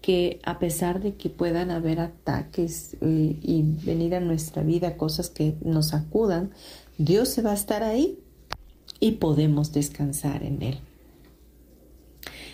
[0.02, 5.30] que a pesar de que puedan haber ataques eh, y venir a nuestra vida cosas
[5.30, 6.52] que nos acudan,
[6.98, 8.20] Dios se va a estar ahí
[9.00, 10.80] y podemos descansar en Él.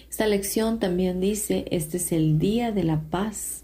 [0.10, 3.64] Esta lección también dice, este es el día de la paz,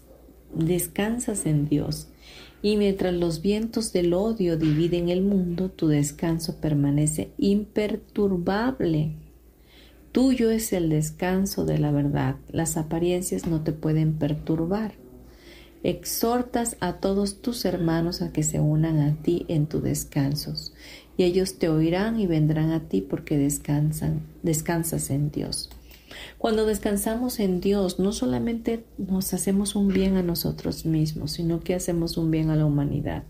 [0.52, 2.08] descansas en Dios.
[2.62, 9.14] Y mientras los vientos del odio dividen el mundo, tu descanso permanece imperturbable.
[10.12, 12.36] Tuyo es el descanso de la verdad.
[12.50, 14.94] Las apariencias no te pueden perturbar.
[15.82, 20.74] Exhortas a todos tus hermanos a que se unan a ti en tus descansos,
[21.16, 25.70] y ellos te oirán y vendrán a ti porque descansas en Dios.
[26.38, 31.74] Cuando descansamos en Dios, no solamente nos hacemos un bien a nosotros mismos, sino que
[31.74, 33.22] hacemos un bien a la humanidad.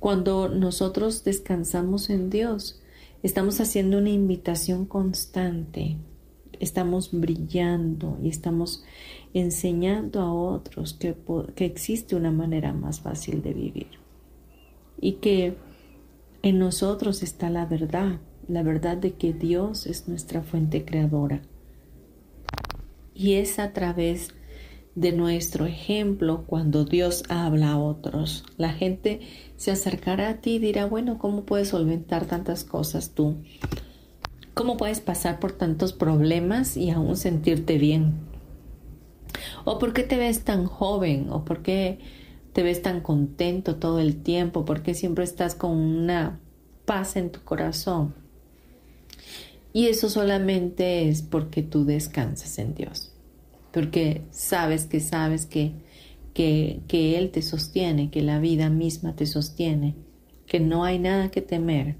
[0.00, 2.81] Cuando nosotros descansamos en Dios,
[3.22, 5.96] Estamos haciendo una invitación constante,
[6.58, 8.82] estamos brillando y estamos
[9.32, 11.14] enseñando a otros que,
[11.64, 13.86] existe una manera más fácil de vivir
[15.00, 15.56] y que
[16.42, 18.18] en nosotros está la verdad,
[18.48, 21.42] la verdad de que Dios es nuestra fuente creadora.
[23.14, 24.34] Y es a través
[24.94, 28.44] de nuestro ejemplo cuando Dios habla a otros.
[28.58, 29.20] La gente
[29.56, 33.36] se acercará a ti y dirá, bueno, ¿cómo puedes solventar tantas cosas tú?
[34.54, 38.14] ¿Cómo puedes pasar por tantos problemas y aún sentirte bien?
[39.64, 41.30] ¿O por qué te ves tan joven?
[41.30, 41.98] ¿O por qué
[42.52, 44.66] te ves tan contento todo el tiempo?
[44.66, 46.38] ¿Por qué siempre estás con una
[46.84, 48.14] paz en tu corazón?
[49.72, 53.11] Y eso solamente es porque tú descansas en Dios
[53.72, 55.72] porque sabes que sabes que,
[56.34, 59.94] que, que Él te sostiene, que la vida misma te sostiene,
[60.46, 61.96] que no hay nada que temer,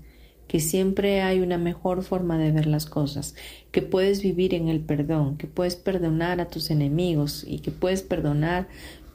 [0.46, 3.34] que siempre hay una mejor forma de ver las cosas,
[3.70, 8.02] que puedes vivir en el perdón, que puedes perdonar a tus enemigos y que puedes
[8.02, 8.68] perdonar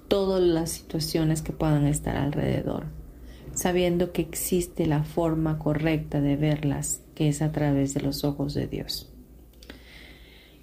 [0.08, 2.86] todas las situaciones que puedan estar alrededor,
[3.53, 8.55] sabiendo que existe la forma correcta de verlas, que es a través de los ojos
[8.55, 9.12] de Dios.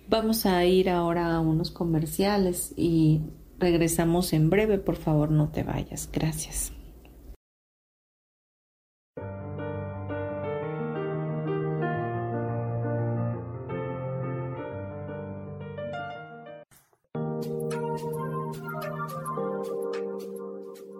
[0.09, 3.23] Vamos a ir ahora a unos comerciales y
[3.59, 4.79] regresamos en breve.
[4.79, 6.09] Por favor, no te vayas.
[6.13, 6.73] Gracias.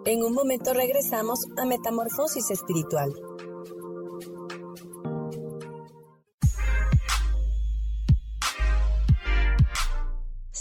[0.05, 3.11] En un momento regresamos a Metamorfosis Espiritual.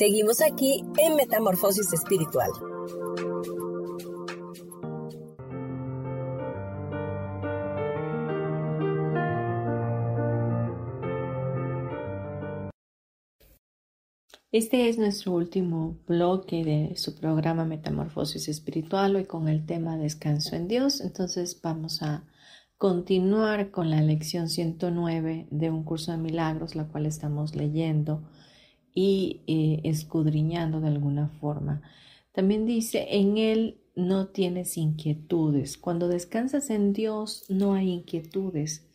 [0.00, 2.48] Seguimos aquí en Metamorfosis Espiritual.
[14.50, 20.56] Este es nuestro último bloque de su programa Metamorfosis Espiritual, hoy con el tema Descanso
[20.56, 21.02] en Dios.
[21.02, 22.24] Entonces vamos a
[22.78, 28.22] continuar con la lección 109 de un curso de milagros, la cual estamos leyendo
[28.94, 31.82] y eh, escudriñando de alguna forma.
[32.32, 35.78] También dice, en Él no tienes inquietudes.
[35.78, 38.86] Cuando descansas en Dios no hay inquietudes.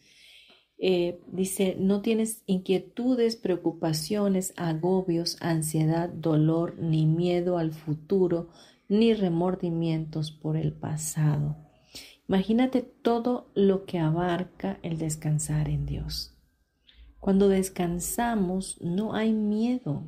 [0.78, 8.50] Eh, dice, no tienes inquietudes, preocupaciones, agobios, ansiedad, dolor, ni miedo al futuro,
[8.90, 11.56] ni remordimientos por el pasado.
[12.28, 16.35] Imagínate todo lo que abarca el descansar en Dios.
[17.26, 20.04] Cuando descansamos no hay miedo.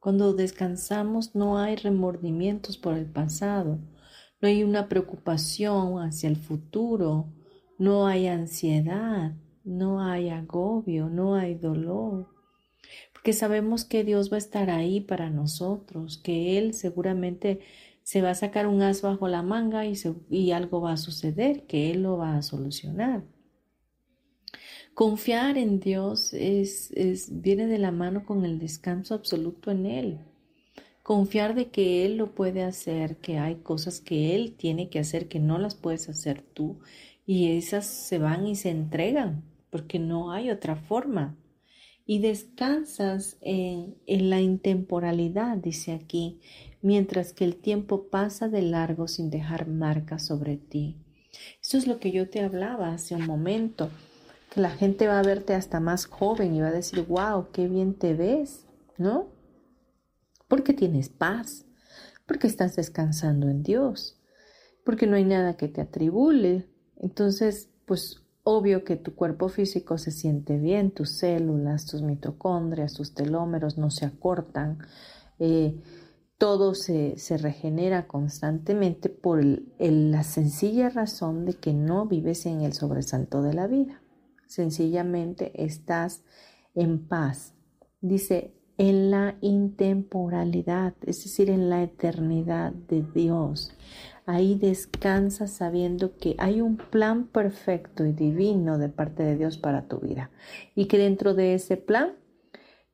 [0.00, 3.78] Cuando descansamos no hay remordimientos por el pasado.
[4.38, 7.32] No hay una preocupación hacia el futuro.
[7.78, 9.32] No hay ansiedad.
[9.64, 11.08] No hay agobio.
[11.08, 12.28] No hay dolor.
[13.14, 17.60] Porque sabemos que Dios va a estar ahí para nosotros, que Él seguramente
[18.02, 19.94] se va a sacar un as bajo la manga y,
[20.28, 23.24] y algo va a suceder, que Él lo va a solucionar.
[24.94, 30.20] Confiar en Dios es, es, viene de la mano con el descanso absoluto en Él.
[31.02, 35.26] Confiar de que Él lo puede hacer, que hay cosas que Él tiene que hacer
[35.26, 36.78] que no las puedes hacer tú
[37.26, 41.36] y esas se van y se entregan porque no hay otra forma.
[42.06, 46.38] Y descansas en, en la intemporalidad, dice aquí,
[46.82, 50.98] mientras que el tiempo pasa de largo sin dejar marca sobre ti.
[51.60, 53.90] Eso es lo que yo te hablaba hace un momento
[54.56, 57.94] la gente va a verte hasta más joven y va a decir, wow, qué bien
[57.94, 58.66] te ves,
[58.98, 59.28] ¿no?
[60.48, 61.66] Porque tienes paz,
[62.26, 64.20] porque estás descansando en Dios,
[64.84, 66.68] porque no hay nada que te atribule.
[66.96, 73.14] Entonces, pues obvio que tu cuerpo físico se siente bien, tus células, tus mitocondrias, tus
[73.14, 74.78] telómeros no se acortan,
[75.38, 75.80] eh,
[76.38, 83.40] todo se, regenera constantemente por la sencilla razón de que no vives en el sobresalto
[83.42, 84.03] de la vida
[84.54, 86.24] sencillamente estás
[86.74, 87.54] en paz.
[88.00, 93.72] Dice, en la intemporalidad, es decir, en la eternidad de Dios.
[94.26, 99.86] Ahí descansas sabiendo que hay un plan perfecto y divino de parte de Dios para
[99.86, 100.30] tu vida
[100.74, 102.14] y que dentro de ese plan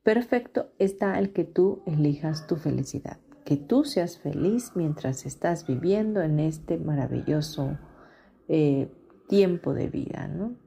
[0.03, 6.21] perfecto está el que tú elijas tu felicidad, que tú seas feliz mientras estás viviendo
[6.21, 7.77] en este maravilloso
[8.49, 8.91] eh,
[9.29, 10.57] tiempo de vida, ¿no?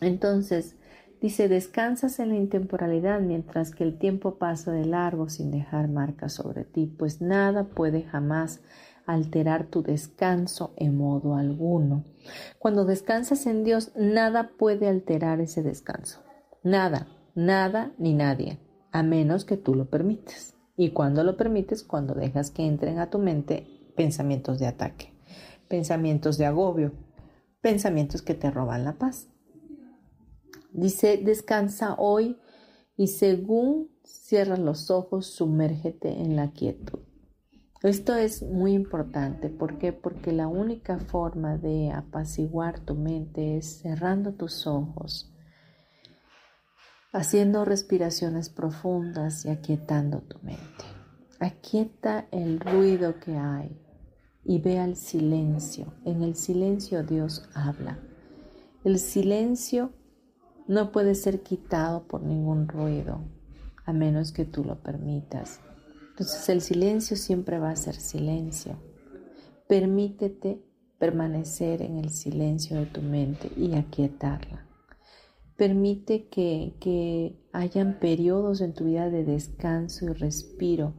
[0.00, 0.76] Entonces,
[1.20, 6.28] dice, descansas en la intemporalidad mientras que el tiempo pasa de largo sin dejar marca
[6.28, 8.60] sobre ti, pues nada puede jamás
[9.06, 12.04] alterar tu descanso en modo alguno.
[12.58, 16.22] Cuando descansas en Dios, nada puede alterar ese descanso.
[16.62, 18.58] Nada, nada ni nadie,
[18.90, 20.56] a menos que tú lo permites.
[20.76, 23.66] Y cuando lo permites, cuando dejas que entren a tu mente
[23.96, 25.12] pensamientos de ataque,
[25.68, 26.92] pensamientos de agobio,
[27.60, 29.28] pensamientos que te roban la paz.
[30.74, 32.36] Dice, descansa hoy
[32.96, 36.98] y según cierras los ojos, sumérgete en la quietud.
[37.84, 39.50] Esto es muy importante.
[39.50, 39.92] ¿Por qué?
[39.92, 45.32] Porque la única forma de apaciguar tu mente es cerrando tus ojos,
[47.12, 50.84] haciendo respiraciones profundas y aquietando tu mente.
[51.38, 53.80] Aquieta el ruido que hay
[54.42, 55.94] y ve al silencio.
[56.04, 58.00] En el silencio Dios habla.
[58.82, 59.92] El silencio
[60.66, 63.20] no puede ser quitado por ningún ruido,
[63.84, 65.60] a menos que tú lo permitas.
[66.10, 68.76] Entonces el silencio siempre va a ser silencio.
[69.68, 70.62] Permítete
[70.98, 74.66] permanecer en el silencio de tu mente y aquietarla.
[75.56, 80.94] Permite que, que hayan periodos en tu vida de descanso y respiro.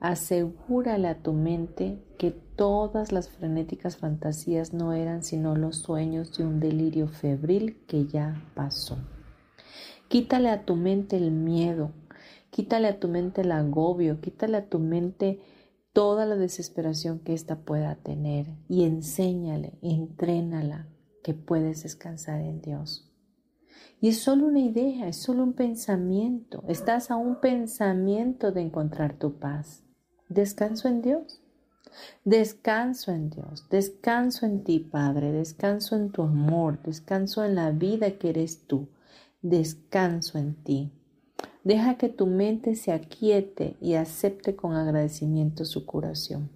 [0.00, 6.44] Asegúrale a tu mente que todas las frenéticas fantasías no eran sino los sueños de
[6.44, 8.96] un delirio febril que ya pasó.
[10.08, 11.92] Quítale a tu mente el miedo,
[12.50, 15.40] quítale a tu mente el agobio, quítale a tu mente
[15.92, 20.88] toda la desesperación que ésta pueda tener y enséñale, entrénala
[21.22, 23.10] que puedes descansar en Dios.
[24.00, 26.62] Y es solo una idea, es solo un pensamiento.
[26.68, 29.82] Estás a un pensamiento de encontrar tu paz.
[30.28, 31.40] Descanso en Dios.
[32.24, 38.18] Descanso en Dios, descanso en ti, Padre, descanso en tu amor, descanso en la vida
[38.18, 38.88] que eres tú,
[39.42, 40.92] descanso en ti.
[41.62, 46.50] Deja que tu mente se aquiete y acepte con agradecimiento su curación.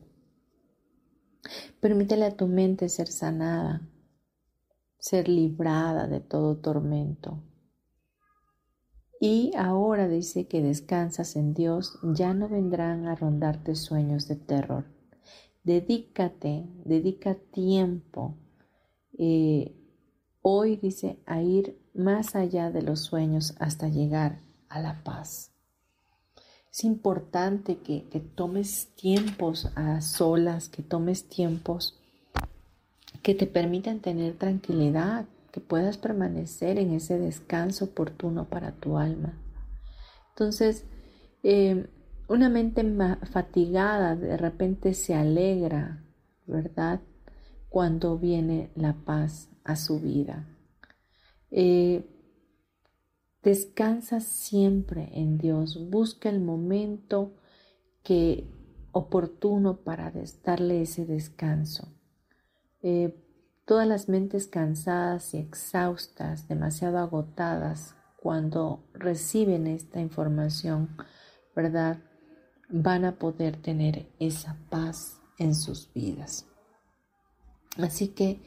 [1.81, 3.89] Permítele a tu mente ser sanada,
[4.99, 7.43] ser librada de todo tormento.
[9.21, 15.00] Y ahora dice que descansas en Dios, ya no vendrán a rondarte sueños de terror
[15.63, 18.37] Dedícate, dedica tiempo
[19.19, 19.77] eh,
[20.41, 25.53] hoy dice a ir más allá de los sueños hasta llegar a la paz.
[26.73, 32.01] Es importante que, que tomes tiempos a solas, que tomes tiempos
[33.23, 39.35] que te permitan tener tranquilidad, que puedas permanecer en ese descanso oportuno para tu alma.
[40.31, 40.85] Entonces,
[41.43, 41.87] eh,
[42.31, 42.85] una mente
[43.33, 46.05] fatigada de repente se alegra,
[46.47, 47.01] ¿verdad?
[47.69, 50.47] Cuando viene la paz a su vida.
[51.51, 52.09] Eh,
[53.43, 57.35] descansa siempre en Dios, busca el momento
[58.05, 58.49] que
[58.93, 60.13] oportuno para
[60.45, 61.89] darle ese descanso.
[62.81, 63.13] Eh,
[63.65, 70.97] todas las mentes cansadas y exhaustas, demasiado agotadas, cuando reciben esta información,
[71.57, 71.99] ¿verdad?
[72.71, 76.47] Van a poder tener esa paz en sus vidas.
[77.79, 78.41] Así que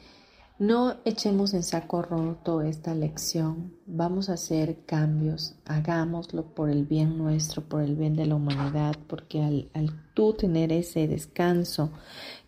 [0.58, 7.18] no echemos en saco roto esta lección, vamos a hacer cambios, hagámoslo por el bien
[7.18, 11.90] nuestro, por el bien de la humanidad, porque al, tú tener ese descanso,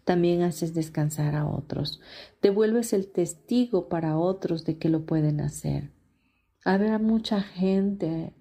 [0.05, 2.01] también haces descansar a otros,
[2.41, 5.91] te vuelves el testigo para otros de que lo pueden hacer.
[6.65, 8.33] Habrá mucha gente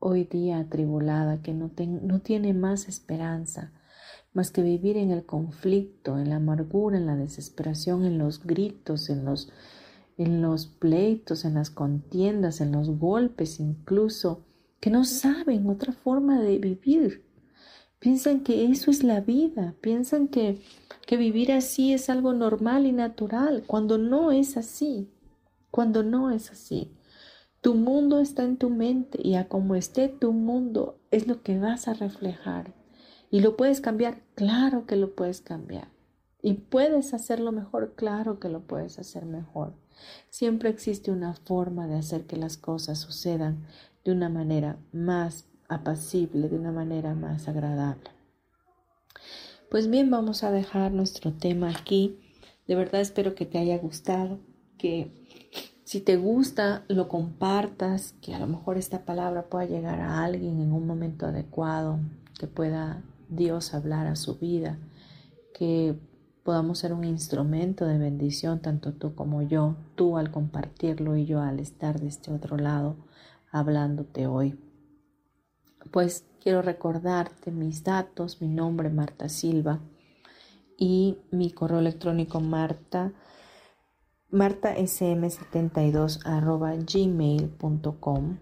[0.00, 1.70] hoy día atribulada que no,
[2.02, 3.72] no tiene más esperanza
[4.32, 9.10] más que vivir en el conflicto, en la amargura, en la desesperación, en los gritos,
[9.10, 9.50] en los,
[10.18, 14.44] en los pleitos, en las contiendas, en los golpes incluso,
[14.80, 17.24] que no saben otra forma de vivir.
[17.98, 20.62] Piensan que eso es la vida, piensan que,
[21.06, 25.10] que vivir así es algo normal y natural, cuando no es así,
[25.70, 26.92] cuando no es así.
[27.60, 31.58] Tu mundo está en tu mente y a como esté tu mundo es lo que
[31.58, 32.72] vas a reflejar.
[33.30, 34.22] ¿Y lo puedes cambiar?
[34.34, 35.88] Claro que lo puedes cambiar.
[36.42, 37.94] ¿Y puedes hacerlo mejor?
[37.96, 39.74] Claro que lo puedes hacer mejor.
[40.30, 43.66] Siempre existe una forma de hacer que las cosas sucedan
[44.04, 48.10] de una manera más apacible, de una manera más agradable.
[49.70, 52.18] Pues bien, vamos a dejar nuestro tema aquí.
[52.66, 54.40] De verdad espero que te haya gustado,
[54.78, 55.19] que
[55.90, 60.60] si te gusta, lo compartas, que a lo mejor esta palabra pueda llegar a alguien
[60.60, 61.98] en un momento adecuado,
[62.38, 64.78] que pueda Dios hablar a su vida,
[65.52, 65.98] que
[66.44, 71.40] podamos ser un instrumento de bendición, tanto tú como yo, tú al compartirlo y yo
[71.40, 72.94] al estar de este otro lado
[73.50, 74.60] hablándote hoy.
[75.90, 79.80] Pues quiero recordarte mis datos, mi nombre Marta Silva
[80.78, 83.12] y mi correo electrónico Marta
[84.32, 88.38] martasm72 arroba gmail.com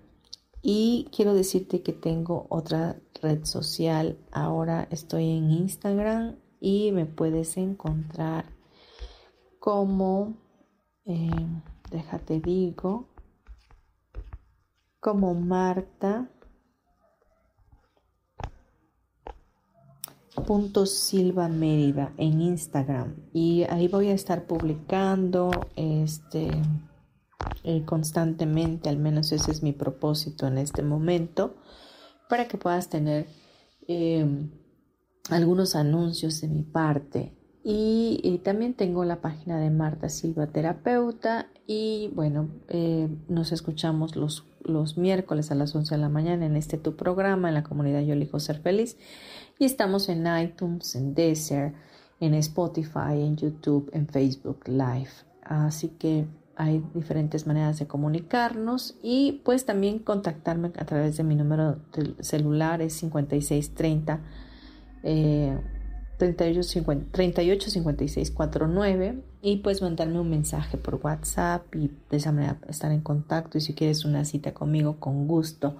[0.62, 4.18] y quiero decirte que tengo otra red social.
[4.32, 8.46] Ahora estoy en Instagram y me puedes encontrar
[9.60, 10.36] como,
[11.04, 11.30] eh,
[11.90, 13.08] déjate digo,
[15.00, 16.28] como Marta
[20.27, 20.27] punto
[20.86, 26.50] Silva Mérida en Instagram y ahí voy a estar publicando este
[27.64, 31.56] eh, constantemente, al menos ese es mi propósito en este momento,
[32.28, 33.26] para que puedas tener
[33.86, 34.50] em,
[35.30, 37.34] algunos anuncios de mi parte.
[37.64, 44.46] Y, también tengo la página de Marta Silva Terapeuta y bueno, eh, nos escuchamos los,
[44.64, 48.00] los miércoles a las 11 de la mañana en este tu programa en la comunidad
[48.00, 48.96] Yo elijo ser feliz
[49.58, 51.74] y estamos en iTunes, en Deezer,
[52.20, 55.10] en Spotify, en YouTube, en Facebook Live.
[55.42, 61.36] Así que hay diferentes maneras de comunicarnos y pues también contactarme a través de mi
[61.36, 61.78] número
[62.20, 64.20] celular es 5630
[65.04, 65.56] eh,
[66.18, 72.90] 38, 56 49 y pues mandarme un mensaje por WhatsApp y de esa manera estar
[72.90, 75.76] en contacto y si quieres una cita conmigo con gusto.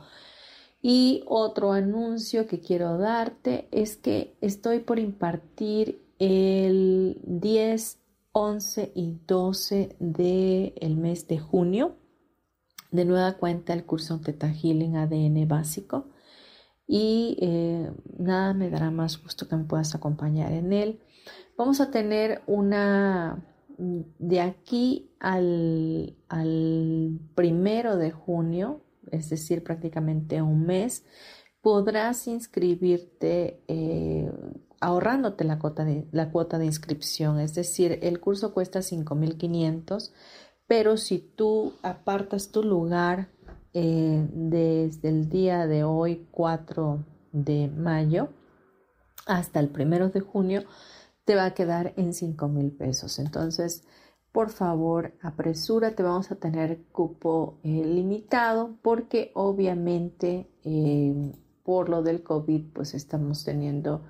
[0.81, 7.99] Y otro anuncio que quiero darte es que estoy por impartir el 10
[8.33, 11.97] 11 y 12 del mes de junio.
[12.91, 16.07] De nueva cuenta el curso Teta Healing ADN básico.
[16.87, 21.01] Y eh, nada me dará más gusto que me puedas acompañar en él.
[21.57, 23.45] Vamos a tener una
[23.77, 28.81] de aquí al, al primero de junio,
[29.13, 31.05] es decir, prácticamente un mes,
[31.61, 34.31] podrás inscribirte eh,
[34.81, 37.41] ahorrándote la cuota, de, la cuota de inscripción.
[37.41, 40.13] Es decir, el curso cuesta 5.500,
[40.67, 43.29] pero si tú apartas tu lugar
[43.75, 48.29] eh, desde el día de hoy, 4 de mayo,
[49.27, 50.65] hasta el primero de junio,
[51.25, 53.19] te va a quedar en 5 mil pesos.
[53.19, 53.85] Entonces,
[54.33, 61.33] por favor apresúrate, vamos a tener cupo eh, limitado porque obviamente eh,
[61.65, 64.03] por lo del COVID pues estamos teniendo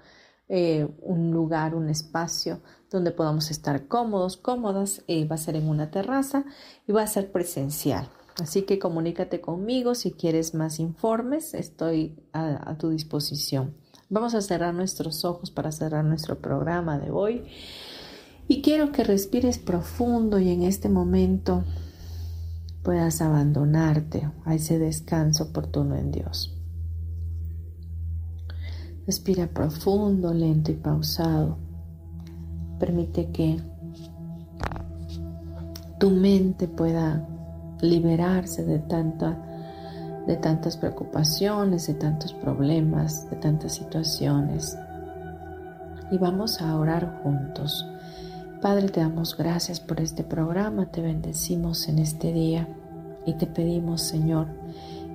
[0.49, 2.61] eh, un lugar, un espacio
[2.91, 6.45] donde podamos estar cómodos, cómodas, va a ser en una terraza
[6.87, 8.09] y va a ser presencial.
[8.41, 13.75] Así que comunícate conmigo si quieres más informes, estoy a tu disposición.
[14.11, 17.45] Vamos a cerrar nuestros ojos para cerrar nuestro programa de hoy.
[18.51, 21.65] Y quiero que respires profundo y en este momento
[22.83, 26.59] puedas abandonarte a ese descanso oportuno en Dios.
[29.07, 31.59] Respira profundo, lento y pausado.
[32.79, 33.61] Permite que
[35.99, 37.29] tu mente pueda
[37.83, 38.79] liberarse de,
[40.27, 44.79] de tantas preocupaciones, de tantos problemas, de tantas situaciones.
[46.11, 47.87] Y vamos a orar juntos.
[48.61, 52.69] Padre, te damos gracias por este programa, te bendecimos en este día
[53.25, 54.49] y te pedimos, Señor,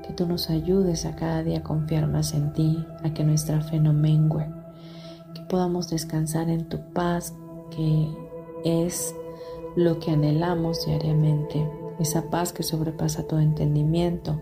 [0.08, 3.60] que tú nos ayudes a cada día a confiar más en ti, a que nuestra
[3.60, 4.48] fe no mengue,
[5.34, 7.34] que podamos descansar en tu paz,
[7.70, 8.08] que
[8.64, 9.14] es
[9.76, 11.70] lo que anhelamos diariamente,
[12.00, 14.40] esa paz que sobrepasa todo entendimiento,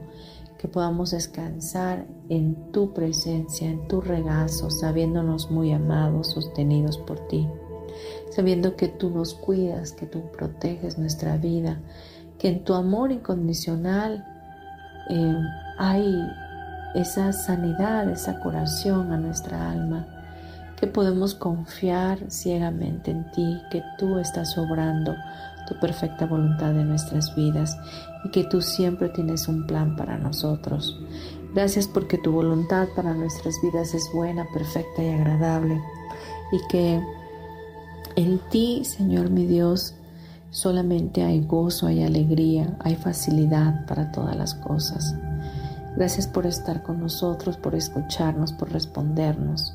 [0.60, 7.48] que podamos descansar en tu presencia, en tu regazo, sabiéndonos muy amados, sostenidos por ti
[8.32, 11.80] sabiendo que tú nos cuidas, que tú proteges nuestra vida,
[12.40, 14.26] que en tu amor incondicional
[15.10, 15.36] eh,
[15.78, 16.28] hay
[16.96, 20.08] esa sanidad, esa curación a nuestra alma,
[20.78, 25.14] que podemos confiar ciegamente en ti, que tú estás obrando
[25.68, 27.78] tu perfecta voluntad en nuestras vidas
[28.26, 31.00] y que tú siempre tienes un plan para nosotros.
[31.54, 35.80] Gracias porque tu voluntad para nuestras vidas es buena, perfecta y agradable
[36.52, 37.02] y que
[38.16, 39.96] en ti, Señor mi Dios,
[40.50, 45.16] solamente hay gozo, hay alegría, hay facilidad para todas las cosas.
[45.96, 49.74] Gracias por estar con nosotros, por escucharnos, por respondernos.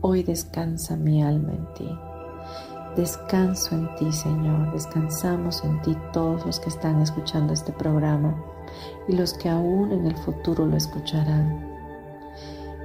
[0.00, 1.98] Hoy descansa mi alma en ti.
[2.96, 4.72] Descanso en ti, Señor.
[4.72, 8.36] Descansamos en ti todos los que están escuchando este programa
[9.08, 11.66] y los que aún en el futuro lo escucharán.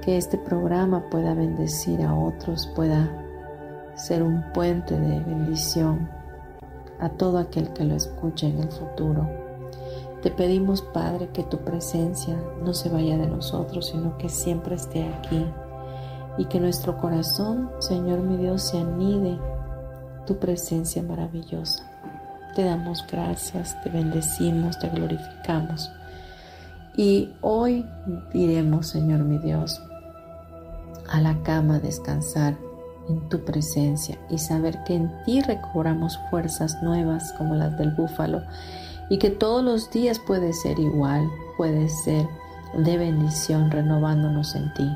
[0.02, 3.23] Que este programa pueda bendecir a otros, pueda
[3.96, 6.08] ser un puente de bendición
[7.00, 9.28] a todo aquel que lo escuche en el futuro.
[10.22, 15.06] Te pedimos, Padre, que tu presencia no se vaya de nosotros, sino que siempre esté
[15.06, 15.44] aquí
[16.38, 19.38] y que nuestro corazón, Señor mi Dios, se anide
[20.26, 21.84] tu presencia maravillosa.
[22.56, 25.92] Te damos gracias, te bendecimos, te glorificamos.
[26.96, 27.84] Y hoy
[28.32, 29.82] iremos, Señor mi Dios,
[31.10, 32.56] a la cama a descansar
[33.08, 38.42] en tu presencia y saber que en ti recobramos fuerzas nuevas como las del búfalo
[39.10, 42.26] y que todos los días puede ser igual, puede ser
[42.76, 44.90] de bendición renovándonos en ti.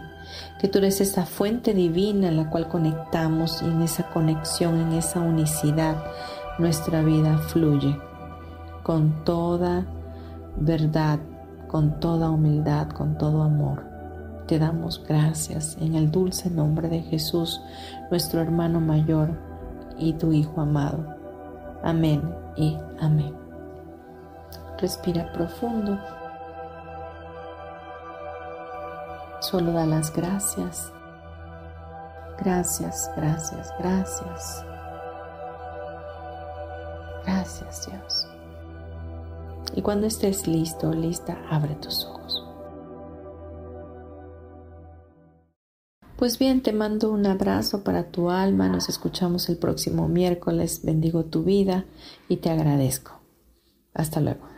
[0.60, 4.92] Que tú eres esa fuente divina en la cual conectamos y en esa conexión, en
[4.92, 5.96] esa unicidad,
[6.58, 7.98] nuestra vida fluye
[8.82, 9.86] con toda
[10.56, 11.20] verdad,
[11.68, 13.87] con toda humildad, con todo amor.
[14.48, 17.60] Te damos gracias en el dulce nombre de Jesús,
[18.10, 19.38] nuestro hermano mayor
[19.98, 21.04] y tu Hijo amado.
[21.82, 22.22] Amén
[22.56, 23.34] y amén.
[24.78, 25.98] Respira profundo.
[29.40, 30.90] Solo da las gracias.
[32.38, 34.64] Gracias, gracias, gracias.
[37.26, 38.26] Gracias Dios.
[39.74, 42.17] Y cuando estés listo, lista, abre tus ojos.
[46.18, 48.68] Pues bien, te mando un abrazo para tu alma.
[48.68, 50.80] Nos escuchamos el próximo miércoles.
[50.82, 51.84] Bendigo tu vida
[52.28, 53.20] y te agradezco.
[53.94, 54.57] Hasta luego.